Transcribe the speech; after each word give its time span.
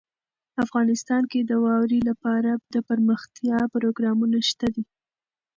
افغانستان 0.63 1.23
کې 1.31 1.39
د 1.43 1.51
واورې 1.63 1.99
لپاره 2.09 2.51
دپرمختیا 2.75 3.59
پروګرامونه 3.73 4.37
شته 4.49 4.67
دي. 4.75 4.83